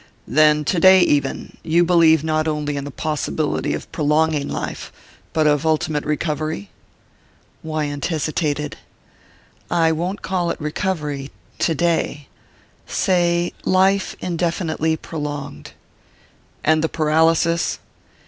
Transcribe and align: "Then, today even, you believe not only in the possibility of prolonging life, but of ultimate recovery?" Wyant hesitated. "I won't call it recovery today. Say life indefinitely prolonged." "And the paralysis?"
"Then, 0.27 0.65
today 0.65 1.01
even, 1.01 1.57
you 1.61 1.83
believe 1.85 2.23
not 2.23 2.47
only 2.47 2.75
in 2.75 2.85
the 2.85 2.89
possibility 2.89 3.75
of 3.75 3.91
prolonging 3.91 4.47
life, 4.47 4.91
but 5.31 5.45
of 5.45 5.63
ultimate 5.63 6.03
recovery?" 6.05 6.71
Wyant 7.61 8.05
hesitated. 8.07 8.77
"I 9.69 9.91
won't 9.91 10.23
call 10.23 10.49
it 10.49 10.59
recovery 10.59 11.29
today. 11.59 12.27
Say 12.87 13.53
life 13.63 14.15
indefinitely 14.19 14.97
prolonged." 14.97 15.73
"And 16.63 16.83
the 16.83 16.89
paralysis?" 16.89 17.77